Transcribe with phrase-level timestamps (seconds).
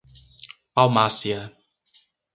[0.75, 1.39] Palmácia